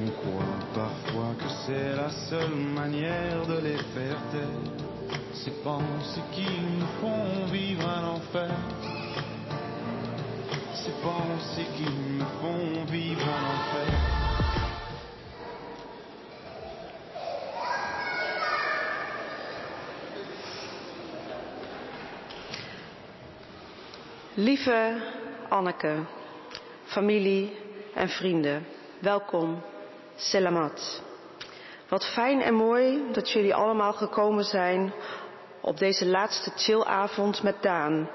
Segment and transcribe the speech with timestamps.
[0.00, 0.42] On croit
[0.74, 5.18] parfois que c'est la seule manière de les faire taire.
[5.34, 6.46] Ces pensées qui
[6.78, 8.50] nous font vivre un enfer.
[10.74, 14.22] Ces pensées qui me font vivre un enfer.
[24.38, 24.96] Lieve
[25.50, 26.06] Anneke,
[26.86, 27.50] familie
[27.94, 28.62] en vrienden,
[29.02, 29.71] welkom
[30.22, 31.02] Selamat.
[31.88, 34.92] Wat fijn en mooi dat jullie allemaal gekomen zijn
[35.60, 38.10] op deze laatste chillavond met Daan.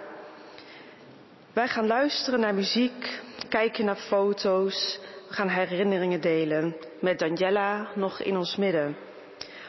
[1.54, 8.20] Wij gaan luisteren naar muziek, kijken naar foto's, we gaan herinneringen delen met Daniela nog
[8.20, 8.98] in ons midden.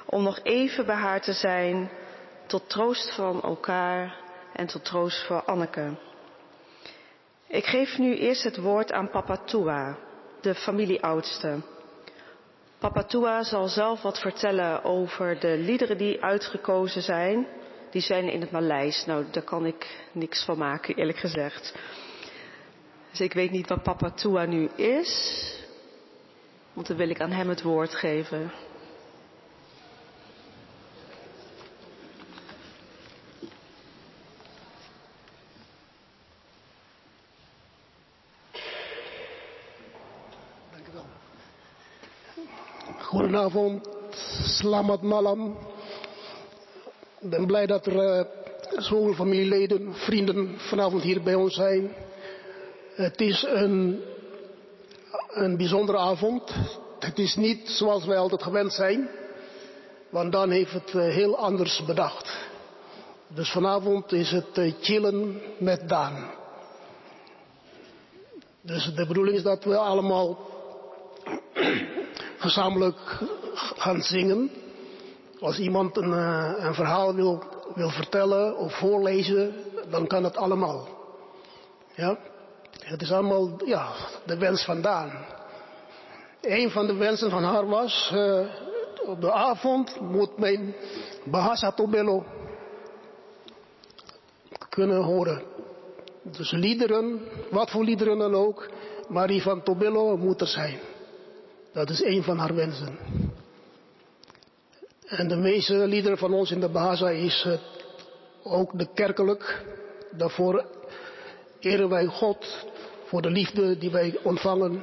[0.07, 1.91] Om nog even bij haar te zijn,
[2.47, 4.17] tot troost van elkaar
[4.53, 5.97] en tot troost voor Anneke.
[7.47, 9.97] Ik geef nu eerst het woord aan Papa Tua,
[10.41, 11.77] de familieoudste.
[12.79, 17.47] Papa Tua zal zelf wat vertellen over de liederen die uitgekozen zijn.
[17.91, 19.05] Die zijn in het Maleis.
[19.07, 21.75] Nou, daar kan ik niks van maken, eerlijk gezegd.
[23.11, 25.43] Dus ik weet niet wat Papa Tua nu is.
[26.73, 28.53] Want dan wil ik aan hem het woord geven.
[43.29, 43.89] Goedenavond,
[44.45, 45.59] slamat malam.
[47.21, 48.25] Ik ben blij dat er uh,
[48.77, 51.93] zoveel familieleden, vrienden vanavond hier bij ons zijn.
[52.95, 54.03] Het is een,
[55.29, 56.55] een bijzondere avond.
[56.99, 59.09] Het is niet zoals wij altijd gewend zijn.
[60.11, 62.37] Want dan heeft het uh, heel anders bedacht.
[63.35, 66.31] Dus vanavond is het uh, chillen met Daan.
[68.61, 70.39] Dus de bedoeling is dat we allemaal
[72.39, 73.19] gezamenlijk
[73.55, 74.51] gaan zingen.
[75.41, 77.43] Als iemand een, uh, een verhaal wil,
[77.75, 79.55] wil vertellen of voorlezen,
[79.91, 80.89] dan kan het allemaal.
[81.95, 82.19] Ja?
[82.79, 83.89] Het is allemaal ja,
[84.27, 85.13] de wens vandaan.
[86.41, 88.47] Een van de wensen van haar was, uh,
[89.07, 90.75] op de avond moet mijn
[91.25, 92.25] Bahasa Tobelo
[94.69, 95.43] kunnen horen.
[96.23, 97.21] Dus liederen,
[97.51, 98.69] wat voor liederen dan ook,
[99.09, 100.79] maar die van Tobelo moet er zijn.
[101.73, 102.99] Dat is een van haar wensen.
[105.07, 107.55] En de meeste liederen van ons in de Bahasa is uh,
[108.43, 109.65] ook de kerkelijk.
[110.13, 110.65] Daarvoor
[111.61, 112.67] eren wij God
[113.05, 114.83] voor de liefde die wij ontvangen.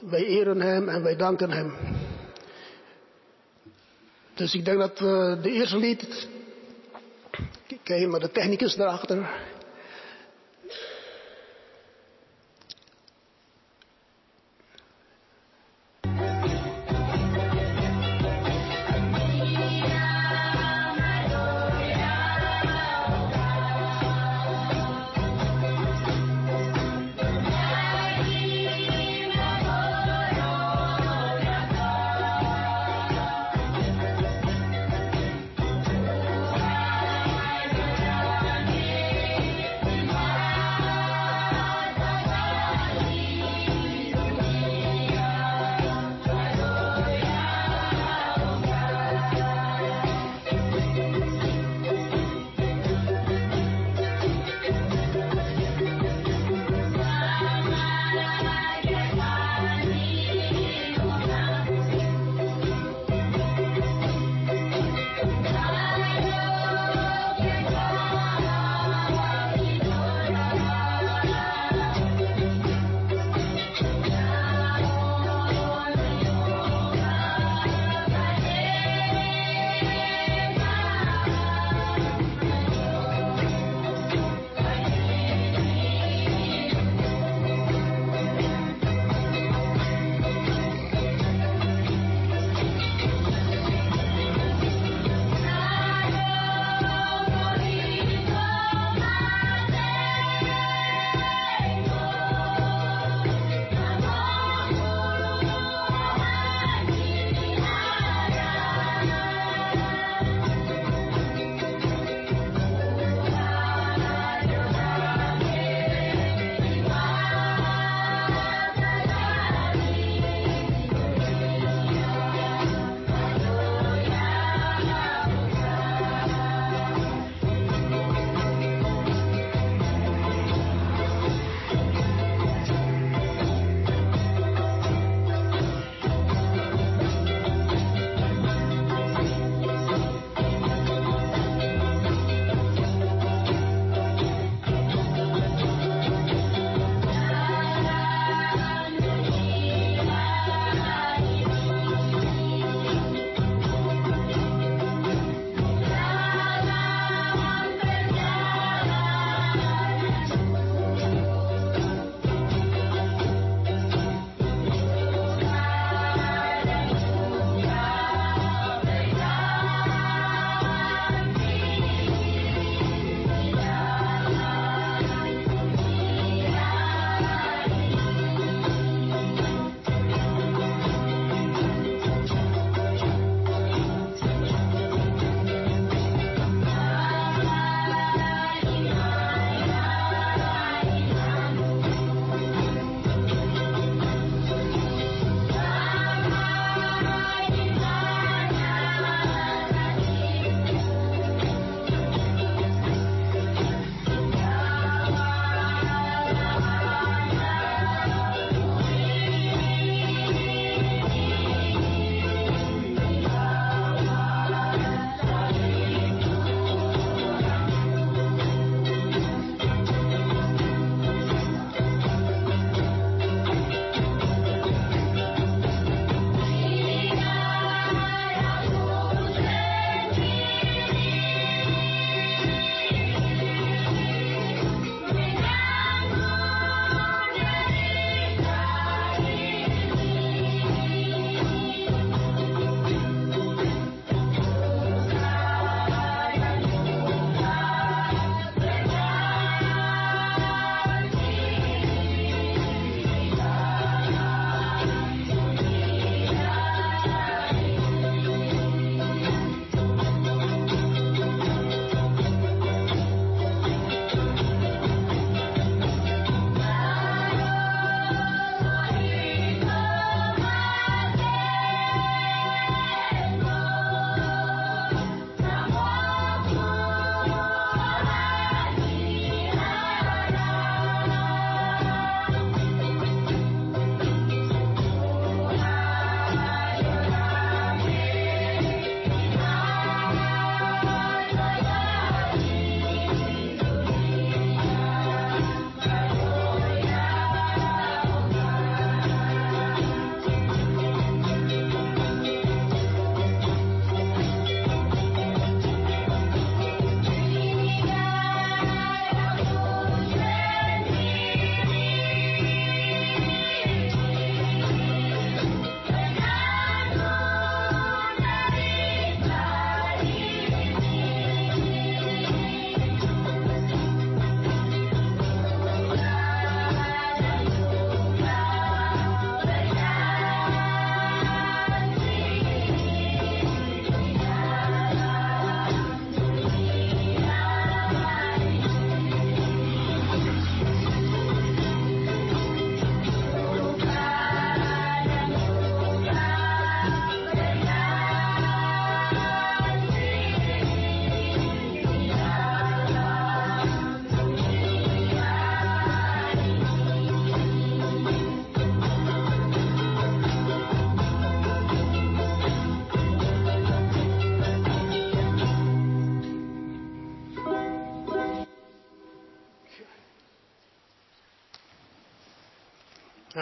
[0.00, 1.74] Wij eren Hem en wij danken Hem.
[4.34, 6.28] Dus ik denk dat uh, de eerste lied,
[7.82, 9.30] kijk maar de technicus daarachter.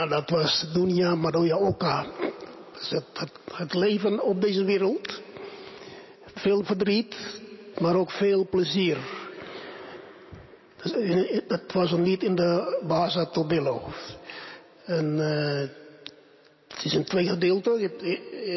[0.08, 2.06] Dat was Dunya Madoya Oka.
[2.78, 2.90] Dus
[3.52, 5.20] het, leven op deze wereld.
[6.34, 7.16] Veel verdriet,
[7.78, 8.96] maar ook veel plezier.
[10.82, 10.92] Dus
[11.48, 13.82] het was niet in de Baza Tobelo.
[14.84, 15.68] En uh,
[16.68, 17.78] het is in twee gedeelten.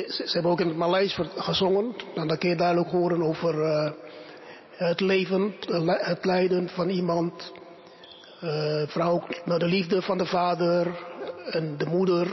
[0.07, 1.95] Ze hebben ook in het Maleis gezongen.
[2.15, 3.91] En dan kun je duidelijk horen over uh,
[4.71, 5.55] het leven,
[5.85, 7.51] het lijden van iemand.
[8.43, 10.87] Uh, vrouw naar de liefde van de vader
[11.45, 12.31] en de moeder.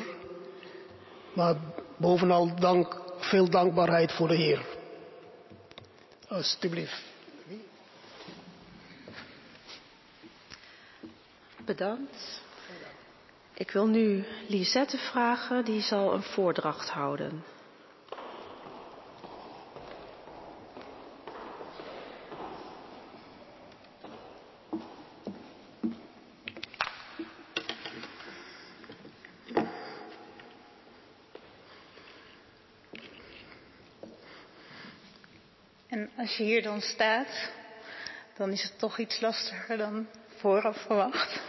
[1.32, 1.56] Maar
[1.96, 4.66] bovenal dank, veel dankbaarheid voor de Heer.
[6.28, 7.02] Alsjeblieft.
[11.64, 12.42] Bedankt.
[13.54, 17.42] Ik wil nu Lisette vragen, die zal een voordracht houden.
[35.88, 37.50] En als je hier dan staat,
[38.36, 41.40] dan is het toch iets lastiger dan vooraf verwacht.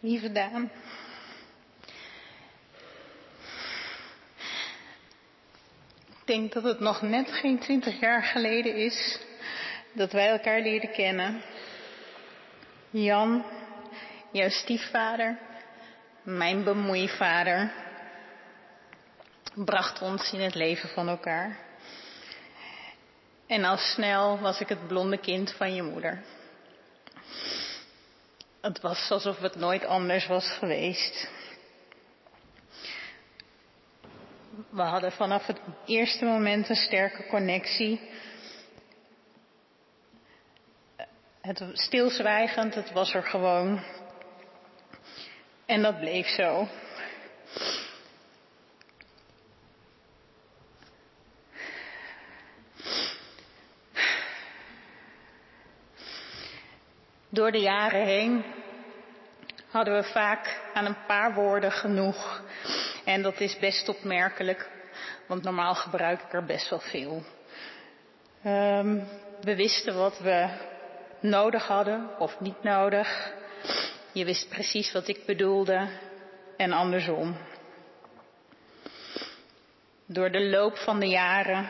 [0.00, 0.70] Lieve Daan.
[6.08, 9.18] Ik denk dat het nog net geen twintig jaar geleden is
[9.92, 11.42] dat wij elkaar leerden kennen.
[12.90, 13.44] Jan,
[14.30, 15.38] jouw stiefvader,
[16.22, 17.72] mijn bemoeivader,
[19.54, 21.58] bracht ons in het leven van elkaar.
[23.46, 26.22] En al snel was ik het blonde kind van je moeder.
[28.60, 31.30] Het was alsof het nooit anders was geweest.
[34.70, 38.00] We hadden vanaf het eerste moment een sterke connectie.
[41.40, 43.84] Het stilzwijgend, het was er gewoon.
[45.68, 46.68] En dat bleef zo.
[57.28, 58.44] Door de jaren heen
[59.70, 62.42] hadden we vaak aan een paar woorden genoeg.
[63.04, 64.70] En dat is best opmerkelijk,
[65.26, 67.22] want normaal gebruik ik er best wel veel.
[68.46, 69.08] Um,
[69.40, 70.48] we wisten wat we
[71.20, 73.36] nodig hadden of niet nodig.
[74.12, 75.88] Je wist precies wat ik bedoelde
[76.56, 77.36] en andersom.
[80.06, 81.68] Door de loop van de jaren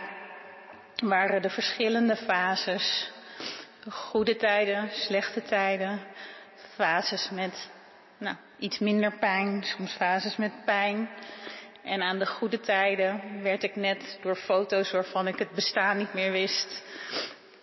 [0.97, 3.11] waren de verschillende fases
[3.91, 6.01] goede tijden, slechte tijden,
[6.75, 7.71] fases met
[8.19, 11.09] nou, iets minder pijn, soms fases met pijn.
[11.83, 16.15] En aan de goede tijden werd ik net door foto's waarvan ik het bestaan niet
[16.15, 16.83] meer wist,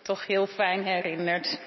[0.02, 1.58] toch heel fijn herinnerd.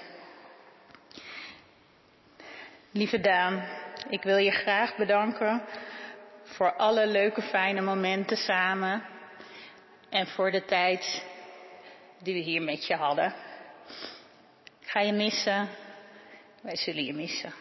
[2.92, 3.64] Lieve Daan,
[4.10, 5.62] ik wil je graag bedanken
[6.44, 9.04] voor alle leuke fijne momenten samen
[10.10, 11.26] en voor de tijd
[12.22, 13.34] die we hier met je hadden.
[14.82, 15.70] Ga je missen?
[16.62, 17.54] Wij zullen je missen.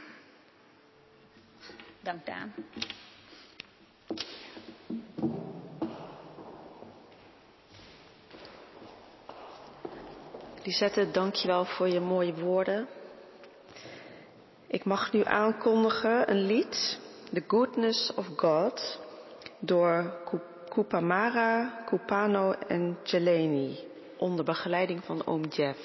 [2.00, 2.54] Dank Daan.
[10.64, 12.88] Lisette, dankjewel voor je mooie woorden.
[14.70, 16.98] Ik mag nu aankondigen een lied,
[17.32, 19.00] The Goodness of God,
[19.58, 20.14] door
[20.68, 23.78] Kupamara, Kupano en Jeleni,
[24.16, 25.78] onder begeleiding van oom Jeff.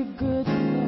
[0.00, 0.79] the good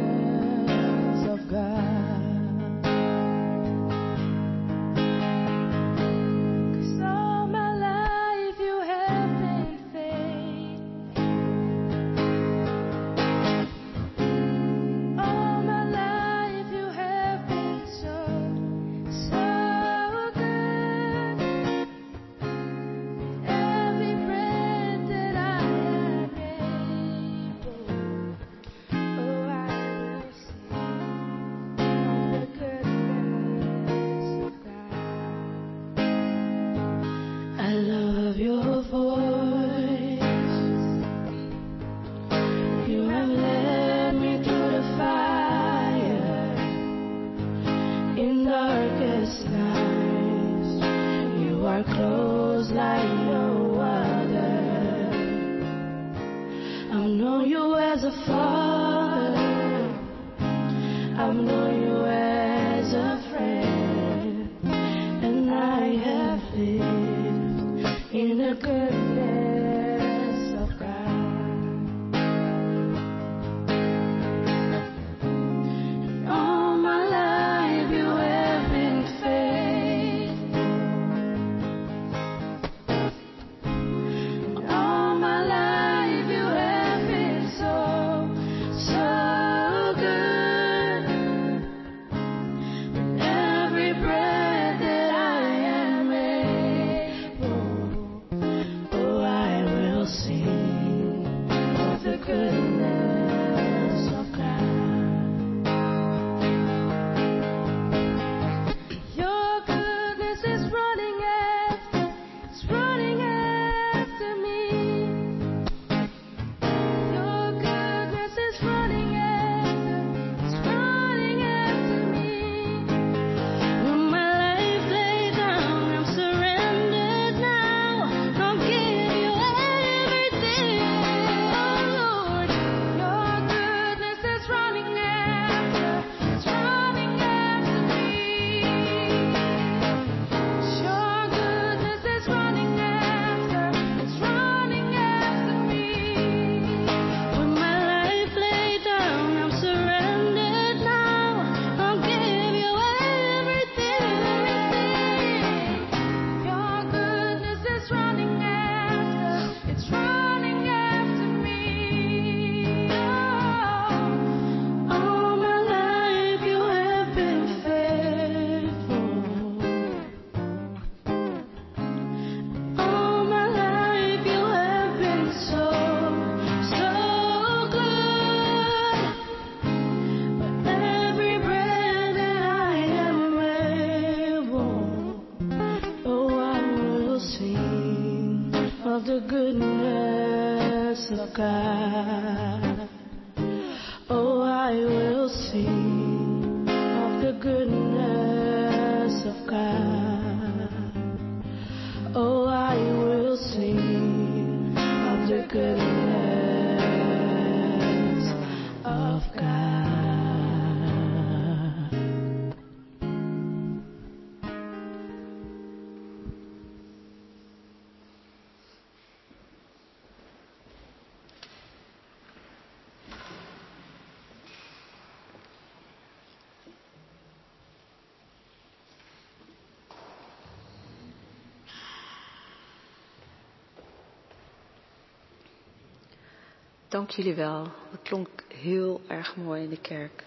[236.93, 237.67] Dank jullie wel.
[237.91, 240.25] Het klonk heel erg mooi in de kerk.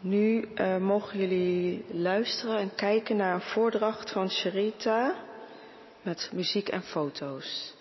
[0.00, 5.14] Nu eh, mogen jullie luisteren en kijken naar een voordracht van Sherita
[6.02, 7.74] met muziek en foto's.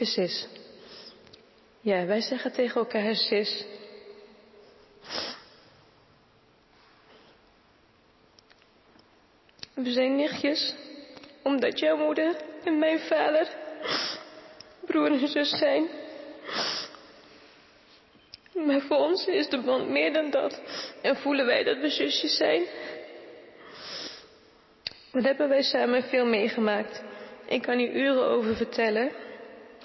[0.00, 0.46] Lieve.
[1.80, 3.64] Ja, wij zeggen tegen elkaar Sis.
[9.74, 10.74] We zijn nichtjes,
[11.42, 13.48] omdat jouw moeder en mijn vader
[14.86, 15.88] broer en zus zijn.
[18.52, 20.60] Maar voor ons is de band meer dan dat
[21.02, 22.62] en voelen wij dat we zusjes zijn.
[25.12, 27.02] Wat hebben wij samen veel meegemaakt?
[27.46, 29.10] Ik kan hier uren over vertellen.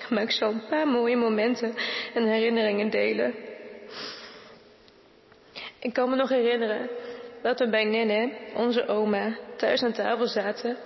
[0.10, 1.74] Maar ik zal een paar mooie momenten
[2.14, 3.36] en herinneringen delen.
[5.80, 6.90] Ik kan me nog herinneren
[7.42, 10.78] dat we bij Nenne, onze oma, thuis aan tafel zaten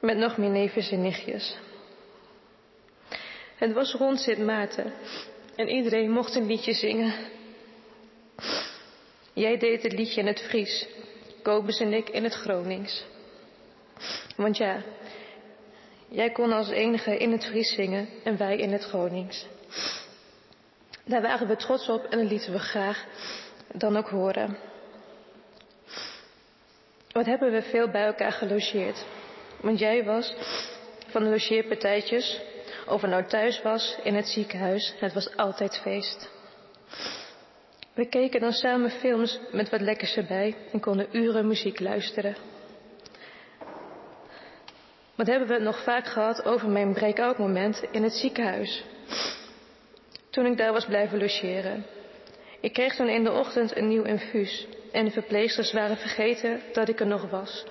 [0.00, 1.56] met nog meer neefjes en nichtjes.
[3.54, 4.92] Het was rond Sint Maarten
[5.56, 7.14] en iedereen mocht een liedje zingen.
[9.32, 10.88] Jij deed het liedje in het Fries,
[11.42, 13.04] Kobus en ik in het Gronings.
[14.36, 14.82] Want ja,
[16.08, 19.46] jij kon als enige in het Fries zingen en wij in het Gronings.
[21.04, 23.06] Daar waren we trots op en dat lieten we graag
[23.72, 24.58] dan ook horen.
[27.12, 29.04] Wat hebben we veel bij elkaar gelogeerd.
[29.60, 30.34] Want jij was
[31.06, 32.40] van de logeerpartijtjes,
[32.86, 36.30] of er nou thuis was, in het ziekenhuis, het was altijd feest.
[37.94, 42.36] We keken dan samen films met wat lekkers erbij en konden uren muziek luisteren.
[45.14, 48.84] Wat hebben we het nog vaak gehad over mijn break-out moment in het ziekenhuis.
[50.30, 51.86] Toen ik daar was blijven logeren.
[52.60, 56.88] Ik kreeg toen in de ochtend een nieuw infuus en de verpleegsters waren vergeten dat
[56.88, 57.64] ik er nog was.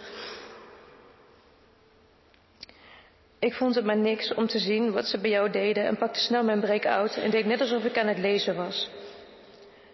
[3.40, 6.20] Ik vond het maar niks om te zien wat ze bij jou deden en pakte
[6.20, 8.90] snel mijn break-out en deed net alsof ik aan het lezen was.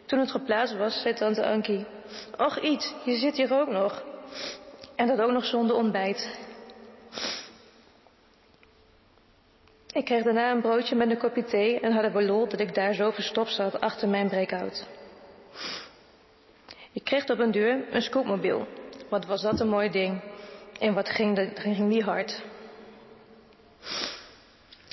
[0.05, 1.85] Toen het geplaatst was, zei tante Ankie,
[2.37, 4.03] Och iets, je zit hier ook nog.
[4.95, 6.37] En dat ook nog zonder ontbijt.
[9.93, 12.75] Ik kreeg daarna een broodje met een kopje thee en hadden we lol dat ik
[12.75, 14.87] daar zo verstopt zat achter mijn breakout.
[16.91, 18.67] Ik kreeg op een deur een scootmobiel.
[19.09, 20.21] Wat was dat een mooi ding.
[20.79, 22.41] En wat ging, de, ging die hard.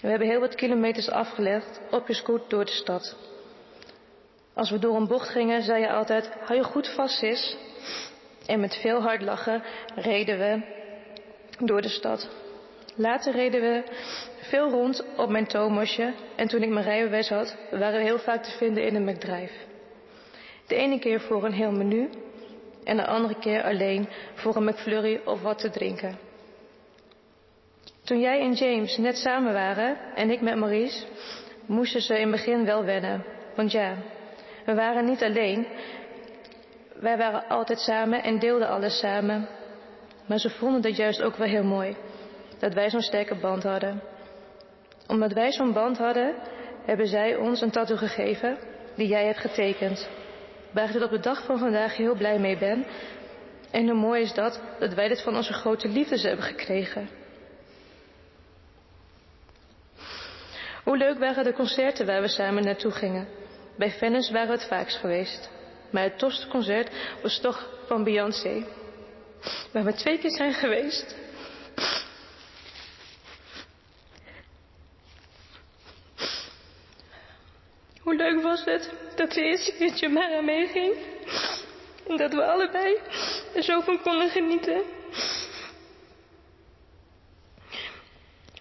[0.01, 3.17] We hebben heel wat kilometers afgelegd op je scoot door de stad.
[4.55, 7.57] Als we door een bocht gingen, zei je altijd, hou je goed vast, sis.
[8.47, 9.63] En met veel hard lachen
[9.95, 10.63] reden we
[11.59, 12.29] door de stad.
[12.97, 13.83] Later reden we
[14.41, 18.43] veel rond op mijn Thomasje en toen ik mijn rijbewijs had, waren we heel vaak
[18.43, 19.53] te vinden in een McDrive.
[20.67, 22.09] De ene keer voor een heel menu
[22.85, 26.19] en de andere keer alleen voor een McFlurry of wat te drinken.
[28.05, 31.07] Toen jij en James net samen waren en ik met Maurice,
[31.67, 33.25] moesten ze in het begin wel wennen.
[33.57, 33.97] Want ja,
[34.65, 35.67] we waren niet alleen.
[36.95, 39.49] Wij waren altijd samen en deelden alles samen.
[40.27, 41.97] Maar ze vonden dat juist ook wel heel mooi.
[42.59, 44.03] Dat wij zo'n sterke band hadden.
[45.07, 46.35] Omdat wij zo'n band hadden,
[46.85, 48.59] hebben zij ons een tattoo gegeven
[48.97, 50.09] die jij hebt getekend.
[50.71, 52.87] Waar ik op de dag van vandaag heel blij mee ben.
[53.71, 57.09] En hoe mooi is dat, dat wij dit van onze grote liefdes hebben gekregen.
[60.85, 63.29] Hoe leuk waren de concerten waar we samen naartoe gingen.
[63.77, 65.51] Bij Venice waren we het vaakst geweest.
[65.91, 66.91] Maar het tofste concert
[67.23, 68.65] was toch van Beyoncé.
[69.73, 71.17] Waar we twee keer zijn geweest.
[78.07, 80.95] Hoe leuk was het dat de eerste keer Jamara meeging.
[82.09, 82.97] En dat we allebei
[83.55, 84.83] er zo van konden genieten.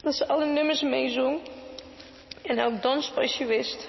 [0.02, 1.42] Dat ze alle nummers meezong.
[2.42, 3.88] En elk danspasje wist.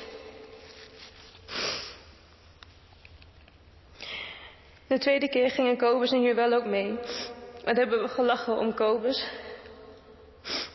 [4.86, 6.98] De tweede keer gingen Kobus en wel ook mee.
[7.64, 9.26] Wat hebben we gelachen om Kobus.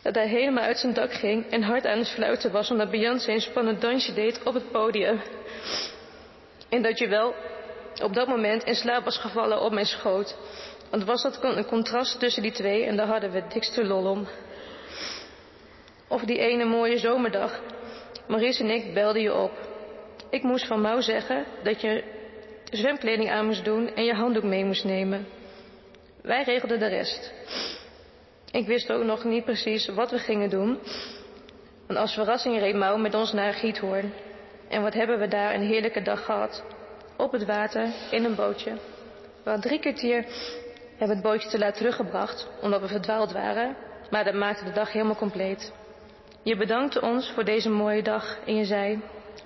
[0.02, 3.32] Dat hij helemaal uit zijn dak ging en hard aan het fluiten was omdat Beyoncé
[3.32, 5.20] een spannend dansje deed op het podium.
[6.68, 7.34] En dat je wel
[8.02, 10.36] op dat moment in slaap was gevallen op mijn schoot.
[10.90, 14.10] Want was dat een contrast tussen die twee en daar hadden we het dikste lol
[14.10, 14.28] om.
[16.08, 17.60] Of die ene mooie zomerdag.
[18.26, 19.52] Maurice en ik belden je op.
[20.30, 22.04] Ik moest van Mau zeggen dat je
[22.70, 25.26] zwemkleding aan moest doen en je handdoek mee moest nemen.
[26.22, 27.32] Wij regelden de rest.
[28.52, 30.78] Ik wist ook nog niet precies wat we gingen doen.
[31.86, 34.12] Want als verrassing reed Mau met ons naar Giethoorn.
[34.68, 36.64] En wat hebben we daar een heerlijke dag gehad.
[37.16, 38.72] Op het water, in een bootje.
[39.42, 40.24] We hadden drie kwartier
[41.02, 43.76] hebben het bootje te laat teruggebracht, omdat we verdwaald waren.
[44.10, 45.72] Maar dat maakte de dag helemaal compleet.
[46.42, 49.00] Je bedankte ons voor deze mooie dag en je zei,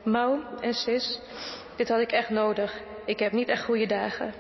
[0.05, 1.21] Mau en Sis,
[1.77, 2.81] dit had ik echt nodig.
[3.05, 4.35] Ik heb niet echt goede dagen.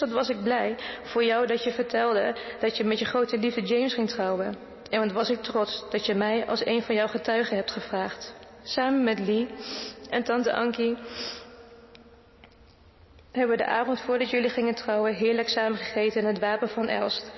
[0.00, 3.62] Wat was ik blij voor jou dat je vertelde dat je met je grote liefde
[3.62, 4.56] James ging trouwen.
[4.90, 8.34] En wat was ik trots dat je mij als een van jouw getuigen hebt gevraagd.
[8.62, 9.48] Samen met Lee
[10.10, 10.96] en tante Ankie
[13.32, 16.88] hebben we de avond voordat jullie gingen trouwen heerlijk samen gegeten in het Wapen van
[16.88, 17.32] Elst.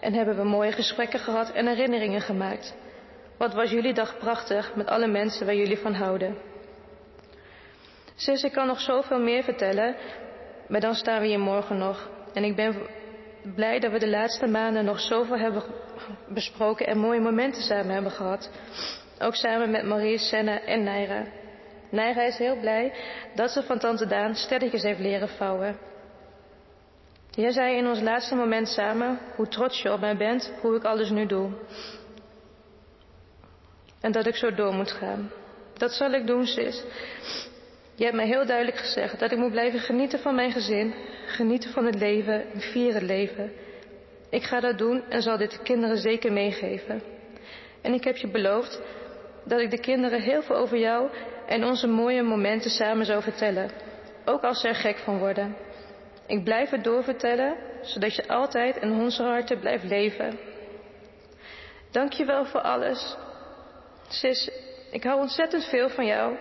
[0.00, 2.74] En hebben we mooie gesprekken gehad en herinneringen gemaakt.
[3.38, 6.36] Wat was jullie dag prachtig met alle mensen waar jullie van houden.
[8.14, 9.96] Sis, ik kan nog zoveel meer vertellen,
[10.68, 12.08] maar dan staan we hier morgen nog.
[12.32, 12.76] En ik ben
[13.54, 15.62] blij dat we de laatste maanden nog zoveel hebben
[16.28, 18.50] besproken en mooie momenten samen hebben gehad.
[19.18, 21.24] Ook samen met Marie, Senna en Naira.
[21.90, 22.92] Naira is heel blij
[23.34, 25.78] dat ze van tante Daan sterretjes heeft leren vouwen.
[27.30, 30.84] Jij zei in ons laatste moment samen hoe trots je op mij bent, hoe ik
[30.84, 31.50] alles nu doe.
[34.00, 35.30] En dat ik zo door moet gaan.
[35.74, 36.84] Dat zal ik doen, sis.
[37.96, 40.94] Je hebt mij heel duidelijk gezegd dat ik moet blijven genieten van mijn gezin,
[41.26, 43.52] genieten van het leven en vieren leven.
[44.30, 47.02] Ik ga dat doen en zal dit de kinderen zeker meegeven.
[47.82, 48.80] En ik heb je beloofd
[49.44, 51.10] dat ik de kinderen heel veel over jou
[51.46, 53.70] en onze mooie momenten samen zou vertellen.
[54.24, 55.56] Ook als ze er gek van worden.
[56.26, 60.38] Ik blijf het doorvertellen, zodat je altijd in onze harten blijft leven.
[61.90, 63.16] Dank je wel voor alles.
[64.08, 64.50] Sis,
[64.90, 66.36] ik hou ontzettend veel van jou.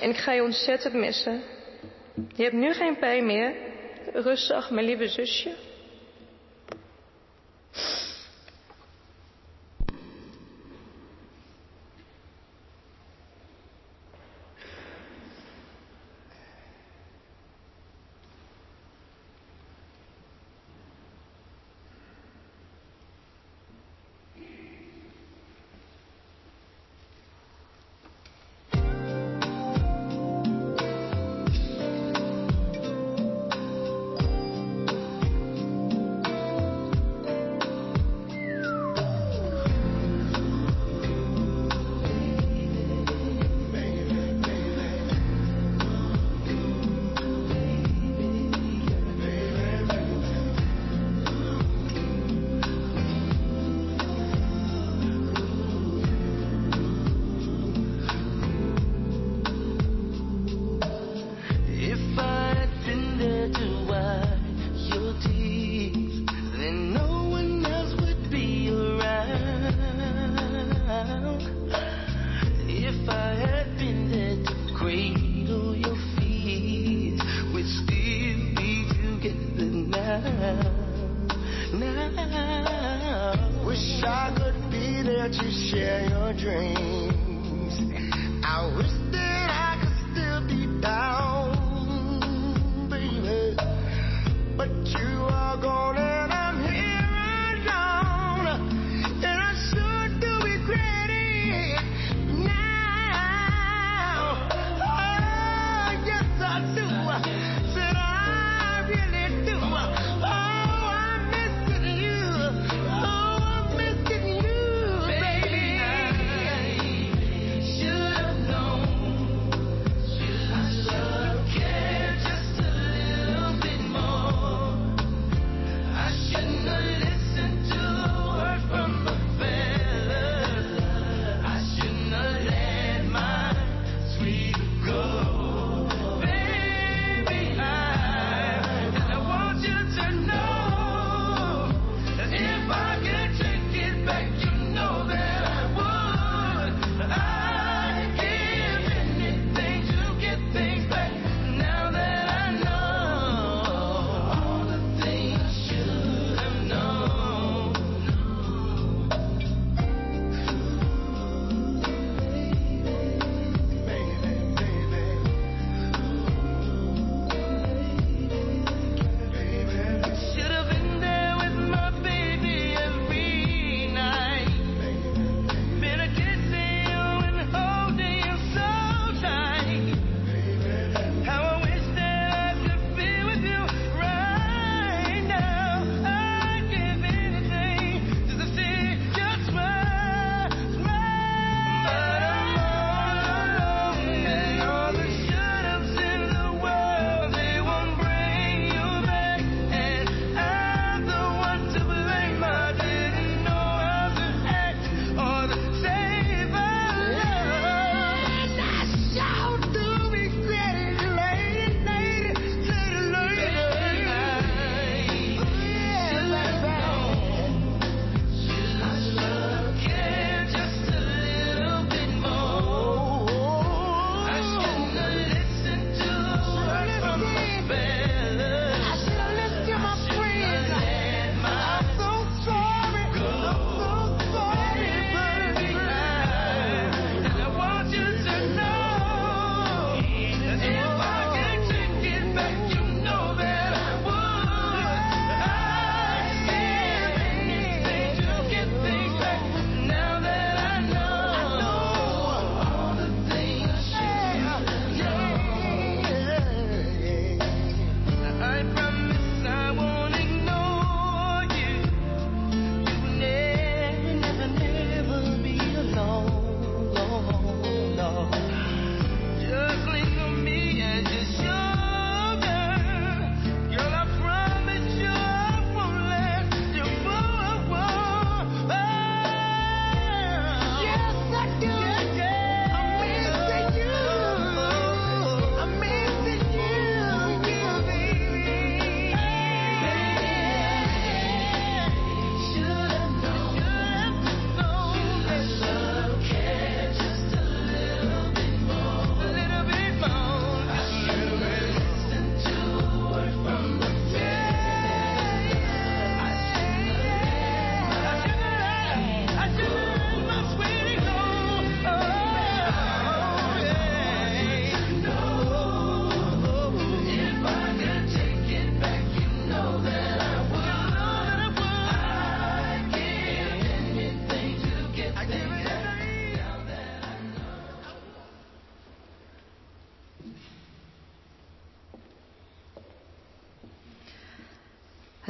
[0.00, 1.42] En ik ga je ontzettend missen.
[2.34, 3.54] Je hebt nu geen pijn meer.
[4.12, 5.54] Rustig, mijn lieve zusje.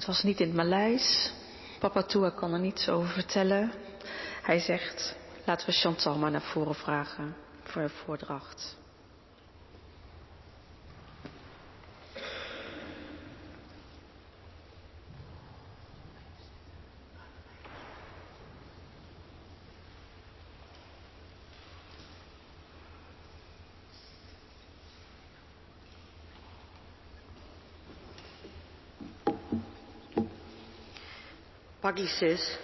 [0.06, 1.32] Het was niet in het Maleis.
[1.78, 3.72] Papa Tua kan er niets over vertellen.
[4.42, 8.76] Hij zegt, laten we Chantal maar naar voren vragen voor de voordracht.
[31.86, 32.58] Paggy sis.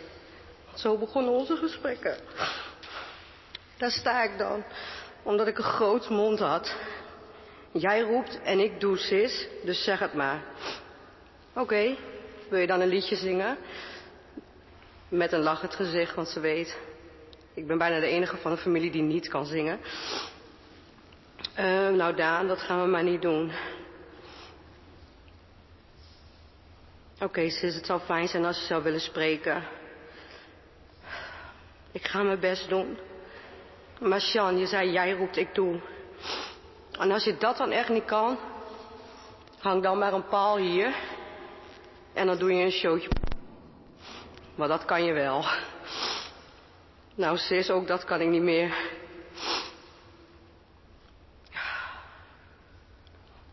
[0.74, 2.16] Zo begonnen onze gesprekken.
[3.76, 4.64] Daar sta ik dan,
[5.22, 6.76] omdat ik een groot mond had.
[7.72, 10.42] Jij roept en ik doe sis, dus zeg het maar.
[11.54, 11.96] Oké,
[12.48, 13.56] wil je dan een liedje zingen?
[15.08, 16.78] Met een lachend gezicht, want ze weet.
[17.54, 19.80] Ik ben bijna de enige van de familie die niet kan zingen.
[21.54, 23.52] Eh, nou Daan, dat gaan we maar niet doen.
[27.22, 29.64] Oké, sis, het zou fijn zijn als je zou willen spreken.
[31.92, 32.98] Ik ga mijn best doen.
[34.00, 35.80] Maar Sjan, je zei jij roept, ik doe.
[36.92, 38.38] En als je dat dan echt niet kan,
[39.58, 40.94] hang dan maar een paal hier.
[42.12, 43.08] En dan doe je een showtje.
[44.54, 45.44] Maar dat kan je wel.
[47.14, 48.90] Nou, sis, ook dat kan ik niet meer.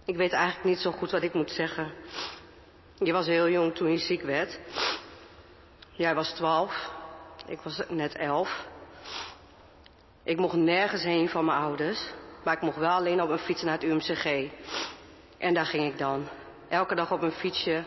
[0.06, 1.94] Ik weet eigenlijk niet zo goed wat ik moet zeggen.
[3.04, 4.60] Je was heel jong toen je ziek werd.
[5.92, 6.92] Jij was twaalf.
[7.48, 8.68] Ik was net elf.
[10.24, 12.02] Ik mocht nergens heen van mijn ouders.
[12.44, 14.52] Maar ik mocht wel alleen op mijn fiets naar het UMCG.
[15.38, 16.28] En daar ging ik dan.
[16.70, 17.84] Elke dag op een fietsje,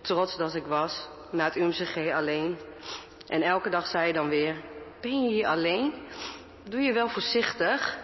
[0.00, 2.58] trots dat ik was, naar het UMCG alleen.
[3.26, 4.56] En elke dag zei je dan weer,
[5.00, 5.94] ben je hier alleen?
[6.68, 7.98] Doe je wel voorzichtig?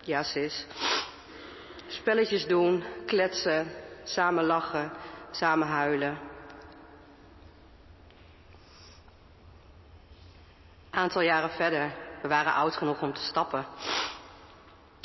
[0.00, 0.66] Ja, sis.
[1.86, 3.72] Spelletjes doen, kletsen,
[4.04, 4.92] samen lachen,
[5.30, 6.18] samen huilen.
[10.90, 13.66] Aantal jaren verder, we waren oud genoeg om te stappen.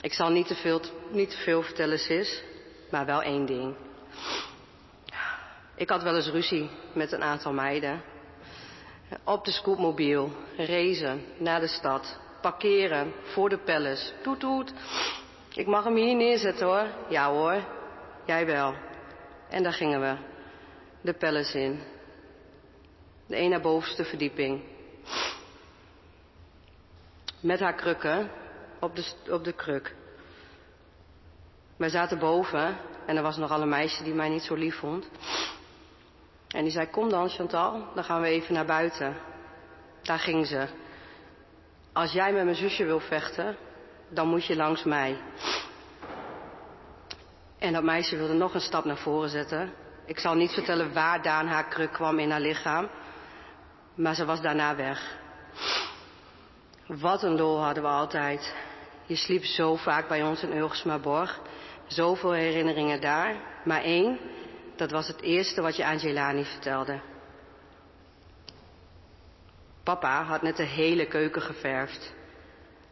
[0.01, 2.43] Ik zal niet te veel, niet te veel vertellen, sis,
[2.91, 3.76] maar wel één ding.
[5.76, 8.01] Ik had wel eens ruzie met een aantal meiden.
[9.24, 14.13] Op de scootmobiel, racen naar de stad, parkeren voor de palace.
[14.21, 14.74] Toet toet.
[15.53, 16.88] Ik mag hem hier neerzetten hoor.
[17.09, 17.63] Ja hoor,
[18.26, 18.74] jij wel.
[19.53, 20.15] En daar gingen we.
[21.01, 21.79] De palace in.
[23.27, 24.63] De een naar bovenste verdieping.
[27.39, 28.31] Met haar krukken
[28.79, 29.95] op de, op de kruk.
[31.77, 35.09] Wij zaten boven en er was nogal een meisje die mij niet zo lief vond.
[36.47, 39.15] En die zei, kom dan Chantal, dan gaan we even naar buiten.
[40.01, 40.67] Daar ging ze.
[41.91, 43.57] Als jij met mijn zusje wil vechten,
[44.09, 45.17] dan moet je langs mij.
[47.64, 49.74] En dat meisje wilde nog een stap naar voren zetten.
[50.05, 52.89] Ik zal niet vertellen waar Daan haar kruk kwam in haar lichaam.
[53.95, 55.18] Maar ze was daarna weg.
[56.88, 58.55] Wat een lol hadden we altijd.
[59.05, 61.39] Je sliep zo vaak bij ons in Ulgersmaborg.
[61.88, 63.36] Zoveel herinneringen daar.
[63.66, 64.20] Maar één,
[64.76, 66.99] dat was het eerste wat je aan Jelani vertelde.
[69.84, 72.14] Papa had net de hele keuken geverfd.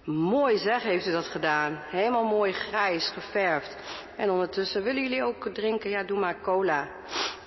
[0.06, 1.76] Mooi zeg, heeft u dat gedaan.
[1.76, 3.78] Helemaal mooi grijs geverfd.
[4.16, 5.90] En ondertussen, willen jullie ook drinken?
[5.90, 6.90] Ja, doe maar cola.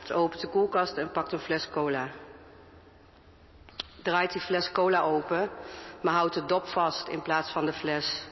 [0.03, 2.11] Ze opent de koelkast en pakt een fles cola.
[4.03, 5.51] Draait die fles cola open,
[6.03, 8.23] maar houdt de dop vast in plaats van de fles.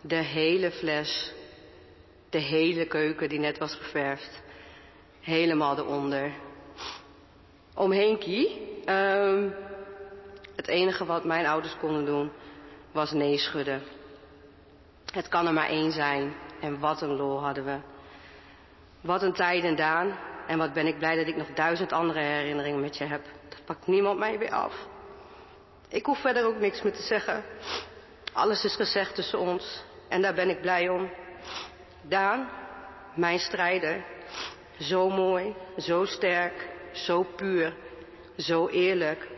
[0.00, 1.32] De hele fles.
[2.30, 4.42] De hele keuken die net was geverfd.
[5.20, 6.32] Helemaal eronder.
[7.74, 8.74] Omheen kie.
[8.86, 9.54] Um,
[10.56, 12.30] het enige wat mijn ouders konden doen
[12.96, 13.82] was nee schudden.
[15.12, 16.34] Het kan er maar één zijn.
[16.60, 17.78] En wat een lol hadden we.
[19.00, 20.18] Wat een tijd en Daan.
[20.46, 23.24] En wat ben ik blij dat ik nog duizend andere herinneringen met je heb.
[23.48, 24.74] Dat pakt niemand mij weer af.
[25.88, 27.44] Ik hoef verder ook niks meer te zeggen.
[28.32, 29.82] Alles is gezegd tussen ons.
[30.08, 31.10] En daar ben ik blij om.
[32.02, 32.48] Daan,
[33.14, 34.04] mijn strijder.
[34.78, 37.74] Zo mooi, zo sterk, zo puur,
[38.36, 39.28] zo eerlijk,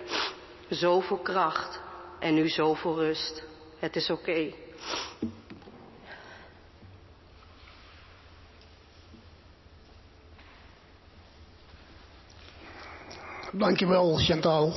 [0.70, 1.86] zo vol kracht
[2.20, 3.42] en nu zo vol rust.
[3.78, 4.52] Het is oké.
[13.52, 14.72] Dankjewel, Chantal.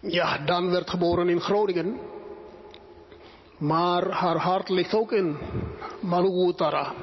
[0.00, 2.00] Ja, Dan werd geboren in Groningen.
[3.58, 5.38] Maar haar hart ligt ook in
[6.00, 6.94] Maluku Utara.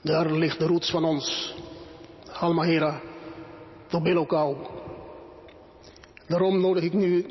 [0.00, 1.54] Daar ligt de roots van ons.
[3.96, 4.56] Halmahera, Tobelokau.
[6.28, 7.26] Daarom nodig ik nu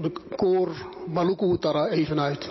[0.00, 0.68] de koor
[1.06, 2.50] Maluku Utara even uit.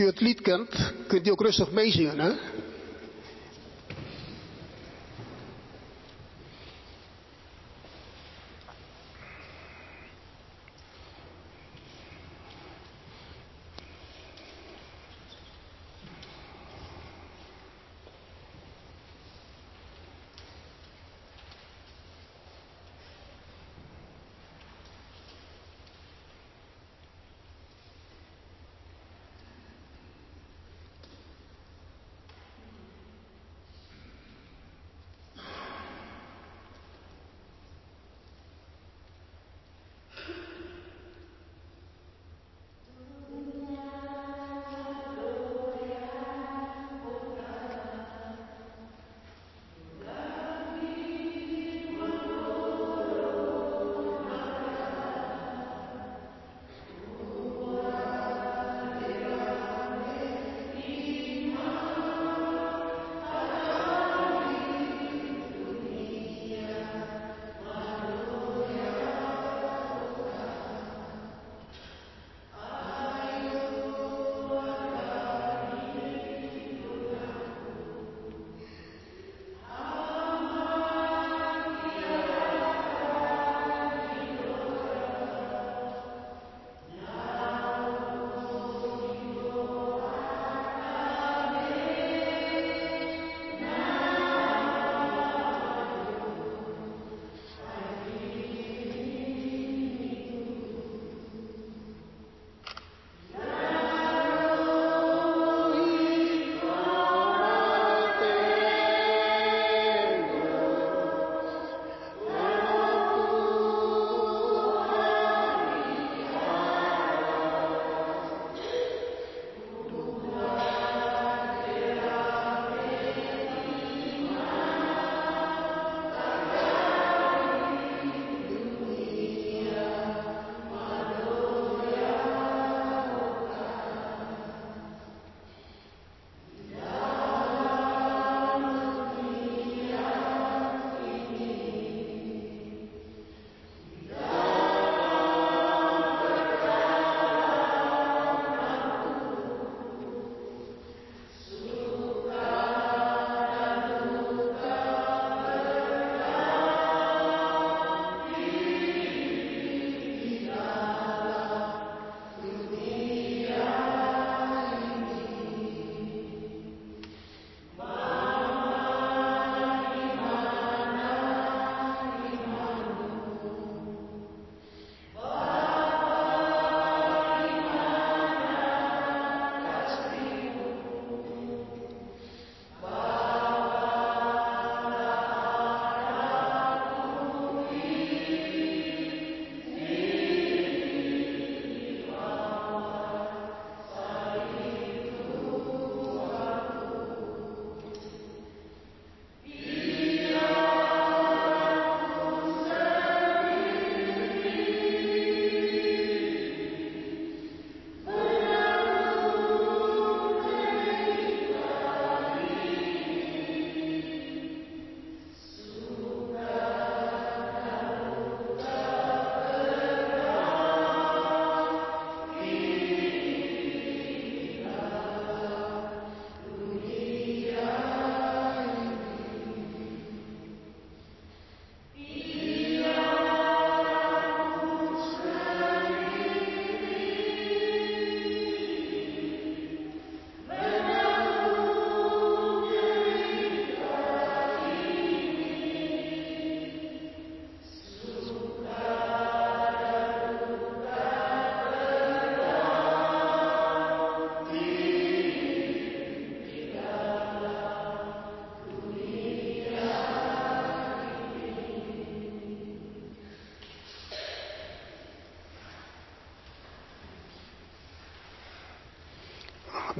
[0.00, 2.32] U het lied kent, kunt u ook rustig meezingen, hè?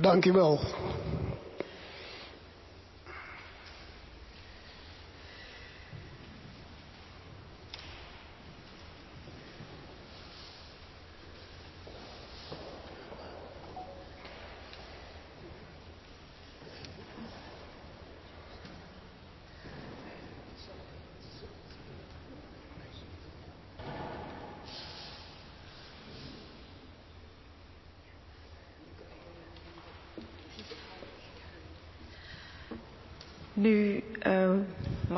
[0.01, 0.61] Dank u wel.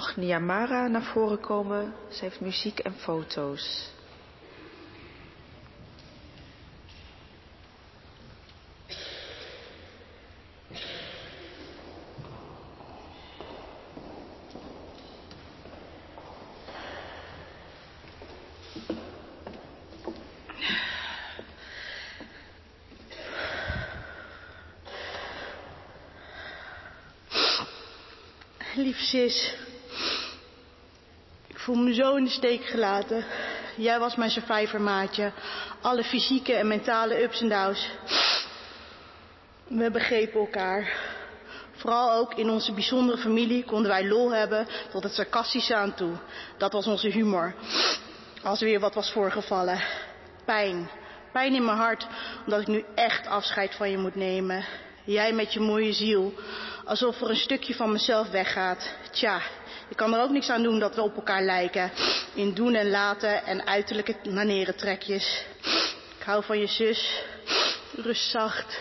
[0.03, 1.95] Mag Niamara naar voren komen.
[2.09, 3.91] Ze heeft muziek en foto's.
[28.75, 29.62] Lief zus, ik
[31.63, 33.25] voel me zo in de steek gelaten.
[33.77, 35.33] Jij was mijn survivor maatje.
[35.81, 37.89] Alle fysieke en mentale ups en downs.
[39.67, 40.93] We begrepen elkaar.
[41.73, 46.13] Vooral ook in onze bijzondere familie konden wij lol hebben tot het sarcastische aan toe.
[46.59, 47.55] Dat was onze humor.
[48.43, 49.81] Als er weer wat was voorgevallen.
[50.45, 50.91] Pijn.
[51.33, 52.07] Pijn in mijn hart,
[52.45, 54.65] omdat ik nu echt afscheid van je moet nemen.
[55.05, 56.35] Jij met je mooie ziel.
[56.85, 58.95] Alsof er een stukje van mezelf weggaat.
[59.11, 59.41] Tja,
[59.93, 61.91] ik kan er ook niks aan doen dat we op elkaar lijken.
[62.35, 65.45] In doen en laten en uiterlijke manieren trekjes.
[66.19, 67.23] Ik hou van je zus.
[67.95, 68.79] Rust zacht.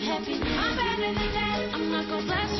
[0.00, 0.34] happy.
[0.34, 1.70] I'm better than that.
[1.74, 2.59] I'm not gonna blast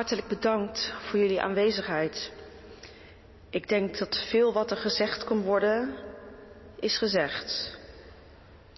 [0.00, 2.32] Hartelijk bedankt voor jullie aanwezigheid.
[3.50, 5.94] Ik denk dat veel wat er gezegd kon worden,
[6.78, 7.78] is gezegd.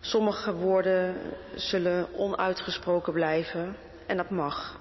[0.00, 1.16] Sommige woorden
[1.54, 4.80] zullen onuitgesproken blijven en dat mag.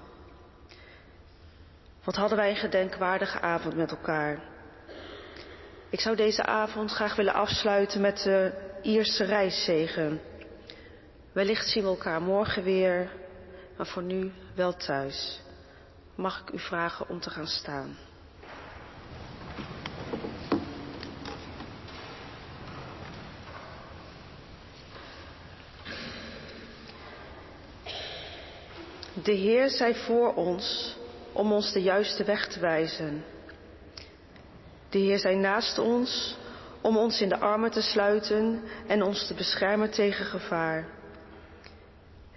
[2.04, 4.42] Wat hadden wij een gedenkwaardige avond met elkaar.
[5.90, 10.20] Ik zou deze avond graag willen afsluiten met de Ierse reiszegen.
[11.32, 13.10] Wellicht zien we elkaar morgen weer,
[13.76, 15.40] maar voor nu wel thuis.
[16.14, 17.96] Mag ik u vragen om te gaan staan?
[29.22, 30.96] De Heer zij voor ons
[31.32, 33.24] om ons de juiste weg te wijzen.
[34.88, 36.36] De Heer zij naast ons
[36.80, 40.88] om ons in de armen te sluiten en ons te beschermen tegen gevaar.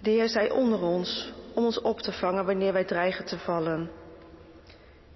[0.00, 3.90] De Heer zij onder ons om ons op te vangen wanneer wij dreigen te vallen.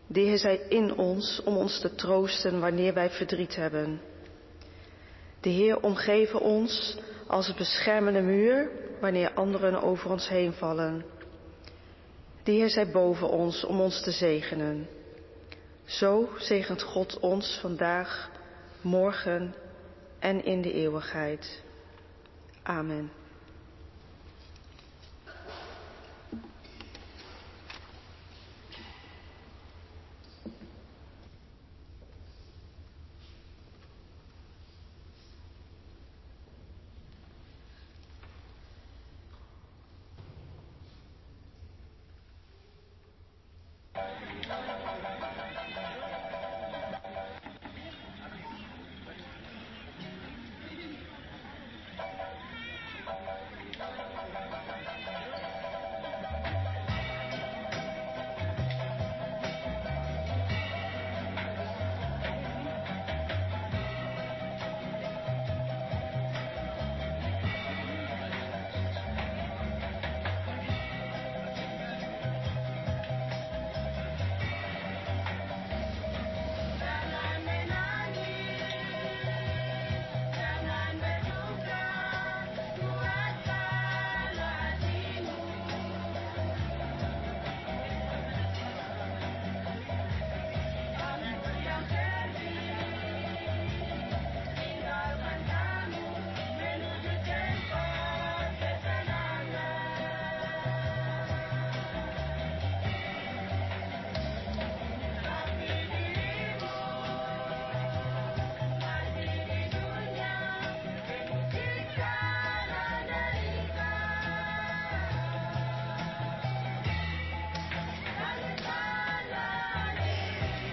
[0.06, 4.00] De Heer zij in ons om ons te troosten wanneer wij verdriet hebben.
[5.40, 8.70] De Heer omgeven ons als een beschermende muur
[9.00, 11.04] wanneer anderen over ons heen vallen.
[12.42, 14.88] De Heer zij boven ons om ons te zegenen.
[15.84, 18.30] Zo zegent God ons vandaag,
[18.80, 19.54] morgen
[20.18, 21.62] en in de eeuwigheid.
[22.62, 23.19] Amen.